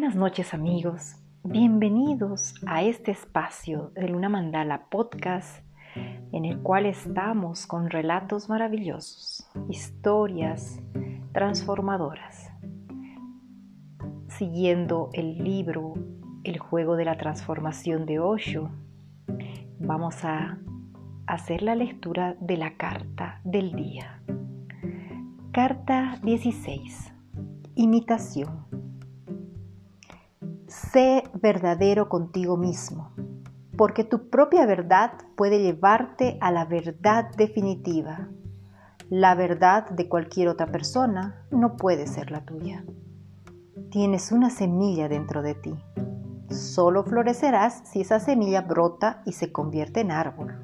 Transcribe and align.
Buenas 0.00 0.16
noches 0.16 0.54
amigos, 0.54 1.16
bienvenidos 1.44 2.54
a 2.66 2.82
este 2.82 3.10
espacio 3.10 3.92
de 3.94 4.08
Luna 4.08 4.30
Mandala 4.30 4.86
Podcast 4.88 5.62
en 6.32 6.46
el 6.46 6.62
cual 6.62 6.86
estamos 6.86 7.66
con 7.66 7.90
relatos 7.90 8.48
maravillosos, 8.48 9.46
historias 9.68 10.80
transformadoras, 11.32 12.50
siguiendo 14.28 15.10
el 15.12 15.44
libro 15.44 15.92
El 16.44 16.58
juego 16.58 16.96
de 16.96 17.04
la 17.04 17.18
transformación 17.18 18.06
de 18.06 18.20
Osho. 18.20 18.70
Vamos 19.80 20.24
a 20.24 20.56
hacer 21.26 21.60
la 21.60 21.74
lectura 21.74 22.38
de 22.40 22.56
la 22.56 22.78
carta 22.78 23.42
del 23.44 23.72
día. 23.72 24.22
Carta 25.52 26.18
16. 26.22 27.12
Imitación. 27.74 28.79
Sé 30.70 31.24
verdadero 31.34 32.08
contigo 32.08 32.56
mismo, 32.56 33.10
porque 33.76 34.04
tu 34.04 34.30
propia 34.30 34.66
verdad 34.66 35.14
puede 35.34 35.60
llevarte 35.60 36.38
a 36.40 36.52
la 36.52 36.64
verdad 36.64 37.34
definitiva. 37.36 38.28
La 39.08 39.34
verdad 39.34 39.90
de 39.90 40.08
cualquier 40.08 40.46
otra 40.46 40.66
persona 40.66 41.44
no 41.50 41.76
puede 41.76 42.06
ser 42.06 42.30
la 42.30 42.44
tuya. 42.44 42.84
Tienes 43.90 44.30
una 44.30 44.48
semilla 44.48 45.08
dentro 45.08 45.42
de 45.42 45.56
ti. 45.56 45.74
Solo 46.50 47.02
florecerás 47.02 47.82
si 47.86 48.02
esa 48.02 48.20
semilla 48.20 48.60
brota 48.60 49.22
y 49.26 49.32
se 49.32 49.50
convierte 49.50 50.02
en 50.02 50.12
árbol. 50.12 50.54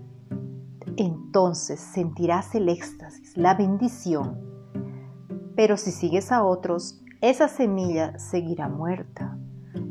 Entonces 0.97 1.81
sentirás 1.81 2.55
el 2.55 2.69
éxtasis, 2.69 3.37
la 3.37 3.55
bendición. 3.55 4.39
Pero 5.57 5.77
si 5.77 5.91
sigues 5.91 6.31
a 6.31 6.45
otros, 6.45 7.03
esa 7.21 7.49
semilla 7.49 8.17
seguirá 8.21 8.69
muerta 8.69 9.37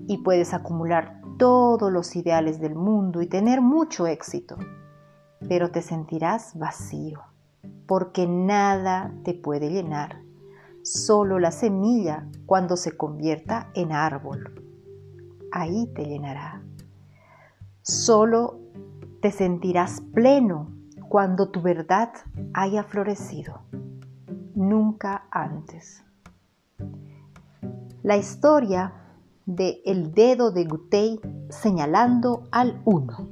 y 0.08 0.17
puedes 0.19 0.53
acumular 0.53 1.22
todos 1.38 1.91
los 1.91 2.16
ideales 2.16 2.59
del 2.59 2.75
mundo 2.75 3.22
y 3.22 3.28
tener 3.28 3.61
mucho 3.61 4.08
éxito, 4.08 4.58
pero 5.47 5.72
te 5.72 5.81
sentirás 5.81 6.58
vacío, 6.58 7.22
porque 7.88 8.28
nada 8.28 9.13
te 9.23 9.33
puede 9.33 9.69
llenar, 9.69 10.22
solo 10.83 11.39
la 11.39 11.52
semilla 11.52 12.28
cuando 12.45 12.78
se 12.78 12.95
convierta 12.95 13.69
en 13.73 13.91
árbol. 13.91 14.61
Ahí 15.52 15.88
te 15.95 16.06
llenará. 16.06 16.61
Solo 17.81 18.59
te 19.22 19.31
sentirás 19.31 20.02
pleno 20.02 20.72
cuando 21.09 21.50
tu 21.50 21.61
verdad 21.61 22.11
haya 22.53 22.83
florecido, 22.83 23.61
nunca 24.56 25.28
antes. 25.31 26.03
La 28.03 28.17
historia 28.17 29.05
de 29.46 29.82
el 29.86 30.14
dedo 30.14 30.52
de 30.52 30.66
Gutei 30.66 31.20
señalando 31.50 32.44
al 32.52 32.82
uno. 32.86 33.28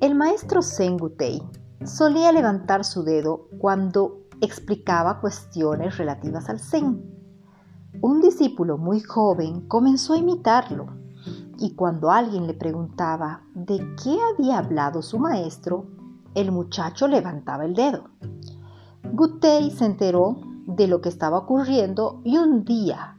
El 0.00 0.14
maestro 0.14 0.62
Zen 0.62 0.98
Gutei 0.98 1.42
solía 1.84 2.32
levantar 2.32 2.84
su 2.84 3.02
dedo 3.02 3.48
cuando 3.58 4.26
explicaba 4.40 5.20
cuestiones 5.20 5.96
relativas 5.96 6.48
al 6.48 6.60
Zen. 6.60 7.02
Un 8.02 8.20
discípulo 8.20 8.78
muy 8.78 9.00
joven 9.00 9.66
comenzó 9.68 10.12
a 10.14 10.18
imitarlo 10.18 10.86
y 11.58 11.74
cuando 11.74 12.10
alguien 12.10 12.46
le 12.46 12.54
preguntaba 12.54 13.42
de 13.54 13.78
qué 14.02 14.18
había 14.32 14.58
hablado 14.58 15.02
su 15.02 15.18
maestro, 15.18 15.86
el 16.34 16.52
muchacho 16.52 17.08
levantaba 17.08 17.64
el 17.64 17.74
dedo. 17.74 18.04
Gutei 19.12 19.70
se 19.70 19.86
enteró 19.86 20.40
de 20.66 20.86
lo 20.86 21.00
que 21.00 21.08
estaba 21.08 21.38
ocurriendo 21.38 22.20
y 22.24 22.38
un 22.38 22.64
día 22.64 23.16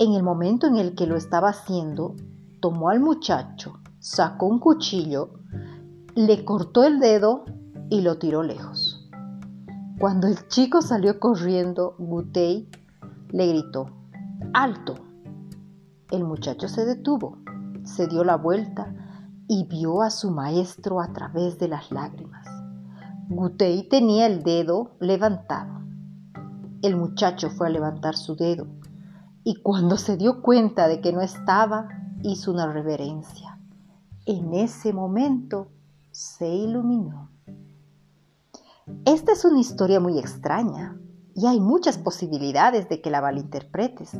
en 0.00 0.14
el 0.14 0.22
momento 0.22 0.66
en 0.66 0.76
el 0.76 0.94
que 0.94 1.06
lo 1.06 1.14
estaba 1.14 1.50
haciendo, 1.50 2.16
tomó 2.60 2.88
al 2.88 3.00
muchacho, 3.00 3.80
sacó 3.98 4.46
un 4.46 4.58
cuchillo, 4.58 5.34
le 6.14 6.42
cortó 6.46 6.84
el 6.84 7.00
dedo 7.00 7.44
y 7.90 8.00
lo 8.00 8.16
tiró 8.16 8.42
lejos. 8.42 9.06
Cuando 9.98 10.26
el 10.26 10.48
chico 10.48 10.80
salió 10.80 11.20
corriendo, 11.20 11.96
Gutei 11.98 12.70
le 13.28 13.46
gritó, 13.48 13.90
¡Alto! 14.54 14.94
El 16.10 16.24
muchacho 16.24 16.66
se 16.66 16.86
detuvo, 16.86 17.36
se 17.84 18.06
dio 18.06 18.24
la 18.24 18.36
vuelta 18.36 18.94
y 19.48 19.66
vio 19.66 20.00
a 20.00 20.08
su 20.08 20.30
maestro 20.30 21.02
a 21.02 21.12
través 21.12 21.58
de 21.58 21.68
las 21.68 21.90
lágrimas. 21.92 22.46
Gutei 23.28 23.86
tenía 23.86 24.26
el 24.26 24.44
dedo 24.44 24.92
levantado. 24.98 25.82
El 26.80 26.96
muchacho 26.96 27.50
fue 27.50 27.66
a 27.66 27.70
levantar 27.70 28.16
su 28.16 28.34
dedo 28.34 28.79
y 29.44 29.56
cuando 29.56 29.96
se 29.96 30.16
dio 30.16 30.42
cuenta 30.42 30.88
de 30.88 31.00
que 31.00 31.12
no 31.12 31.20
estaba, 31.20 31.88
hizo 32.22 32.52
una 32.52 32.72
reverencia. 32.72 33.58
En 34.26 34.54
ese 34.54 34.92
momento 34.92 35.68
se 36.10 36.48
iluminó. 36.48 37.30
Esta 39.04 39.32
es 39.32 39.44
una 39.44 39.60
historia 39.60 40.00
muy 40.00 40.18
extraña 40.18 40.98
y 41.34 41.46
hay 41.46 41.60
muchas 41.60 41.96
posibilidades 41.96 42.88
de 42.88 43.00
que 43.00 43.10
la 43.10 43.22
malinterpretes, 43.22 44.16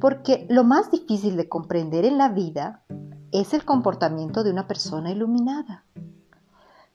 porque 0.00 0.46
lo 0.48 0.64
más 0.64 0.90
difícil 0.90 1.36
de 1.36 1.48
comprender 1.48 2.04
en 2.04 2.18
la 2.18 2.28
vida 2.28 2.84
es 3.32 3.52
el 3.52 3.64
comportamiento 3.64 4.44
de 4.44 4.50
una 4.52 4.66
persona 4.66 5.10
iluminada. 5.10 5.84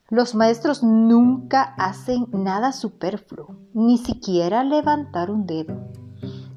Los 0.09 0.35
maestros 0.35 0.83
nunca 0.83 1.75
hacen 1.78 2.25
nada 2.31 2.72
superfluo, 2.72 3.55
ni 3.73 3.97
siquiera 3.97 4.63
levantar 4.63 5.31
un 5.31 5.45
dedo. 5.45 5.75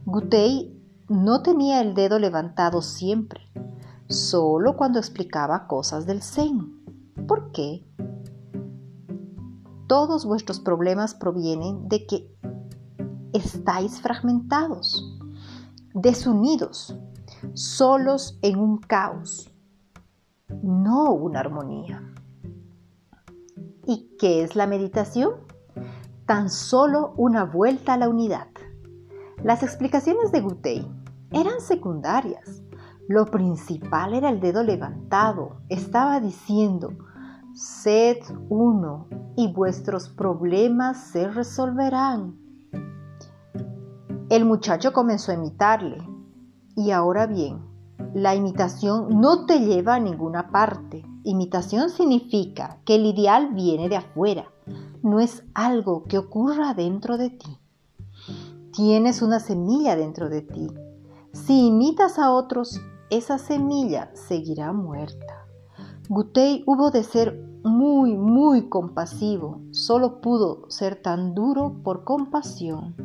Gutei 0.07 0.74
no 1.09 1.43
tenía 1.43 1.81
el 1.81 1.95
dedo 1.95 2.19
levantado 2.19 2.81
siempre, 2.83 3.41
solo 4.09 4.77
cuando 4.77 4.99
explicaba 4.99 5.67
cosas 5.67 6.07
del 6.07 6.23
Zen. 6.23 6.83
¿Por 7.27 7.53
qué? 7.53 7.85
Todos 9.87 10.25
vuestros 10.25 10.61
problemas 10.61 11.15
provienen 11.15 11.89
de 11.89 12.07
que 12.07 12.35
estáis 13.33 14.01
fragmentados, 14.01 15.19
desunidos, 15.93 16.97
solos 17.53 18.39
en 18.41 18.59
un 18.59 18.79
caos, 18.79 19.51
no 20.63 21.13
una 21.13 21.41
armonía. 21.41 22.15
¿Y 23.87 24.17
qué 24.19 24.43
es 24.43 24.57
la 24.57 24.67
meditación? 24.67 25.33
Tan 26.25 26.49
solo 26.49 27.13
una 27.19 27.45
vuelta 27.45 27.95
a 27.95 27.99
la 27.99 28.09
unidad. 28.09 28.49
Las 29.45 29.63
explicaciones 29.63 30.33
de 30.33 30.41
Gutei 30.41 30.91
eran 31.31 31.61
secundarias. 31.61 32.63
Lo 33.09 33.27
principal 33.27 34.15
era 34.15 34.31
el 34.31 34.41
dedo 34.41 34.63
levantado. 34.63 35.61
Estaba 35.69 36.19
diciendo, 36.19 36.95
sed 37.53 38.17
uno 38.49 39.07
y 39.37 39.53
vuestros 39.53 40.09
problemas 40.09 40.97
se 40.97 41.29
resolverán. 41.29 42.39
El 44.31 44.47
muchacho 44.47 44.95
comenzó 44.95 45.31
a 45.31 45.35
imitarle. 45.35 45.99
Y 46.75 46.93
ahora 46.93 47.27
bien, 47.27 47.61
la 48.15 48.35
imitación 48.35 49.21
no 49.21 49.45
te 49.45 49.61
lleva 49.61 49.97
a 49.97 50.01
ninguna 50.01 50.49
parte. 50.53 51.05
Imitación 51.23 51.91
significa 51.91 52.79
que 52.87 52.95
el 52.95 53.05
ideal 53.05 53.53
viene 53.53 53.91
de 53.91 53.97
afuera, 53.97 54.47
no 55.03 55.21
es 55.21 55.45
algo 55.53 56.05
que 56.05 56.17
ocurra 56.17 56.73
dentro 56.73 57.19
de 57.19 57.29
ti. 57.29 57.59
Tienes 58.75 59.23
una 59.23 59.39
semilla 59.39 59.95
dentro 59.95 60.29
de 60.29 60.43
ti. 60.43 60.67
Si 61.33 61.69
imitas 61.69 62.19
a 62.19 62.33
otros, 62.33 62.81
esa 63.09 63.39
semilla 63.39 64.11
seguirá 64.15 64.73
muerta. 64.73 65.47
Gutei 66.09 66.65
hubo 66.67 66.91
de 66.91 67.05
ser 67.05 67.41
muy, 67.63 68.17
muy 68.17 68.69
compasivo. 68.69 69.61
Solo 69.71 70.21
pudo 70.21 70.69
ser 70.71 71.01
tan 71.01 71.37
duro 71.37 71.83
por 71.85 72.03
compasión. 72.03 72.97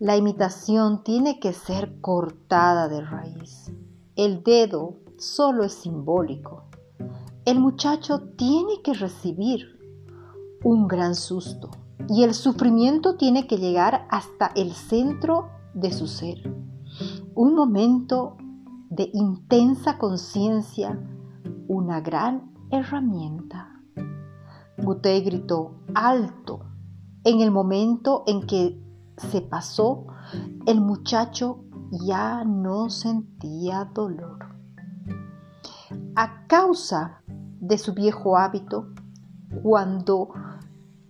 La 0.00 0.16
imitación 0.16 1.04
tiene 1.04 1.38
que 1.38 1.52
ser 1.52 2.00
cortada 2.00 2.88
de 2.88 3.00
raíz. 3.00 3.72
El 4.16 4.42
dedo 4.42 4.96
solo 5.18 5.62
es 5.62 5.72
simbólico. 5.72 6.64
El 7.44 7.60
muchacho 7.60 8.20
tiene 8.36 8.82
que 8.82 8.94
recibir 8.94 9.78
un 10.64 10.88
gran 10.88 11.14
susto, 11.14 11.70
y 12.08 12.24
el 12.24 12.34
sufrimiento 12.34 13.16
tiene 13.16 13.46
que 13.46 13.58
llegar 13.58 14.06
hasta 14.10 14.50
el 14.54 14.72
centro 14.72 15.50
de 15.74 15.92
su 15.92 16.06
ser. 16.06 16.38
Un 17.34 17.54
momento 17.54 18.36
de 18.90 19.10
intensa 19.12 19.98
conciencia, 19.98 20.98
una 21.68 22.00
gran 22.00 22.52
herramienta. 22.70 23.80
Gutei 24.76 25.22
gritó 25.22 25.76
alto. 25.94 26.66
En 27.24 27.40
el 27.40 27.50
momento 27.50 28.24
en 28.26 28.42
que 28.46 28.82
se 29.16 29.40
pasó, 29.40 30.06
el 30.66 30.80
muchacho 30.80 31.64
ya 32.06 32.44
no 32.44 32.90
sentía 32.90 33.84
dolor. 33.94 34.38
A 36.16 36.46
causa 36.46 37.22
de 37.60 37.78
su 37.78 37.94
viejo 37.94 38.36
hábito, 38.36 38.88
cuando 39.62 40.30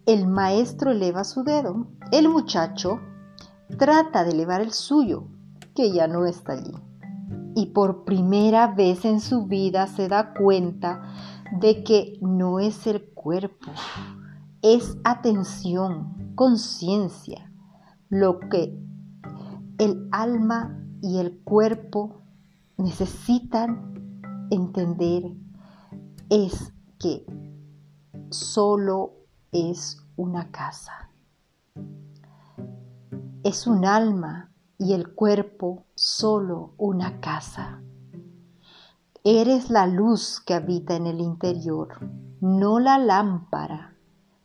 el 0.06 0.26
maestro 0.26 0.90
eleva 0.90 1.24
su 1.24 1.44
dedo. 1.44 1.86
El 2.10 2.28
muchacho 2.28 3.00
trata 3.78 4.24
de 4.24 4.32
elevar 4.32 4.60
el 4.60 4.72
suyo, 4.72 5.28
que 5.74 5.92
ya 5.92 6.06
no 6.06 6.26
está 6.26 6.54
allí. 6.54 6.74
Y 7.54 7.66
por 7.66 8.04
primera 8.04 8.66
vez 8.68 9.04
en 9.04 9.20
su 9.20 9.46
vida 9.46 9.86
se 9.86 10.08
da 10.08 10.34
cuenta 10.34 11.02
de 11.60 11.84
que 11.84 12.18
no 12.20 12.58
es 12.58 12.86
el 12.86 13.04
cuerpo, 13.10 13.70
es 14.62 14.96
atención, 15.04 16.32
conciencia, 16.34 17.52
lo 18.08 18.40
que 18.40 18.78
el 19.78 20.08
alma 20.12 20.78
y 21.02 21.18
el 21.18 21.40
cuerpo 21.44 22.22
necesitan 22.78 24.48
entender 24.50 25.32
es 26.30 26.72
que 26.98 27.26
solo 28.30 29.21
es 29.52 30.02
una 30.16 30.50
casa. 30.50 31.10
Es 33.44 33.66
un 33.66 33.84
alma 33.84 34.50
y 34.78 34.94
el 34.94 35.14
cuerpo 35.14 35.84
solo 35.94 36.72
una 36.78 37.20
casa. 37.20 37.82
Eres 39.24 39.68
la 39.68 39.86
luz 39.86 40.40
que 40.40 40.54
habita 40.54 40.96
en 40.96 41.06
el 41.06 41.20
interior, 41.20 42.00
no 42.40 42.80
la 42.80 42.98
lámpara, 42.98 43.94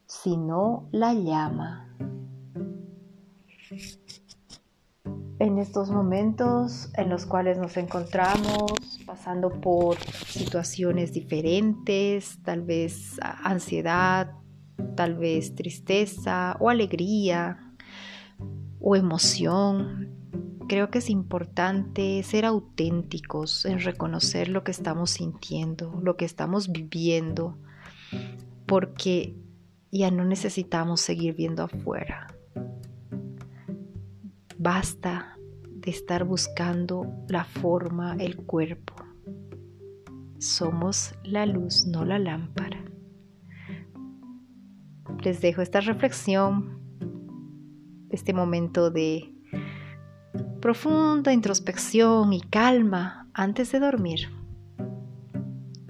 sino 0.05 0.89
la 0.91 1.13
llama. 1.13 1.95
En 5.39 5.57
estos 5.57 5.89
momentos 5.89 6.89
en 6.95 7.09
los 7.09 7.25
cuales 7.25 7.57
nos 7.57 7.77
encontramos 7.77 8.99
pasando 9.05 9.49
por 9.61 9.97
situaciones 10.25 11.13
diferentes, 11.13 12.41
tal 12.43 12.63
vez 12.63 13.17
ansiedad, 13.21 14.36
tal 14.97 15.15
vez 15.15 15.55
tristeza 15.55 16.57
o 16.59 16.69
alegría 16.69 17.71
o 18.81 18.97
emoción, 18.97 20.09
creo 20.67 20.89
que 20.89 20.97
es 20.97 21.09
importante 21.09 22.21
ser 22.23 22.45
auténticos 22.45 23.65
en 23.65 23.79
reconocer 23.79 24.49
lo 24.49 24.63
que 24.63 24.71
estamos 24.71 25.11
sintiendo, 25.11 25.99
lo 26.03 26.17
que 26.17 26.25
estamos 26.25 26.71
viviendo, 26.71 27.57
porque 28.65 29.35
ya 29.91 30.11
no 30.11 30.25
necesitamos 30.25 30.99
seguir 30.99 31.35
viendo 31.35 31.63
afuera. 31.63 32.27
Basta 34.57 35.37
de 35.63 35.91
estar 35.91 36.25
buscando 36.25 37.05
la 37.29 37.45
forma, 37.45 38.15
el 38.19 38.35
cuerpo. 38.35 38.95
Somos 40.39 41.13
la 41.23 41.45
luz, 41.45 41.85
no 41.85 42.03
la 42.03 42.17
lámpara. 42.17 42.86
Les 45.27 45.41
dejo 45.41 45.61
esta 45.61 45.81
reflexión, 45.81 46.79
este 48.09 48.31
momento 48.31 48.91
de 48.91 49.35
profunda 50.61 51.33
introspección 51.33 52.31
y 52.31 52.39
calma 52.39 53.29
antes 53.33 53.73
de 53.73 53.81
dormir. 53.81 54.29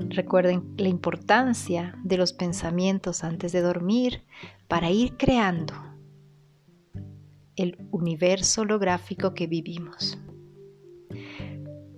Recuerden 0.10 0.74
la 0.78 0.88
importancia 0.88 1.96
de 2.04 2.18
los 2.18 2.34
pensamientos 2.34 3.24
antes 3.24 3.52
de 3.52 3.62
dormir 3.62 4.24
para 4.68 4.90
ir 4.90 5.18
creando 5.18 5.76
el 7.56 7.78
universo 7.92 8.62
holográfico 8.62 9.36
que 9.36 9.46
vivimos. 9.46 10.18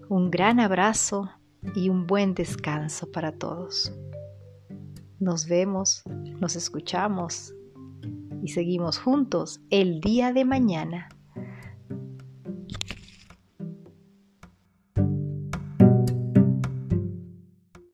Un 0.09 0.29
gran 0.29 0.59
abrazo 0.59 1.29
y 1.73 1.87
un 1.87 2.05
buen 2.05 2.33
descanso 2.33 3.09
para 3.09 3.31
todos. 3.31 3.93
Nos 5.21 5.47
vemos, 5.47 6.03
nos 6.39 6.55
escuchamos 6.55 7.53
y 8.41 8.49
seguimos 8.49 8.97
juntos 8.97 9.61
el 9.69 9.99
día 10.01 10.33
de 10.33 10.45
mañana. 10.45 11.09